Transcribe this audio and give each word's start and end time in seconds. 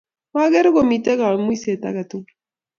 Mokere 0.35 0.69
komitei 0.77 1.17
kamuiset 1.21 1.83
age 1.89 2.03
tugul 2.09 2.33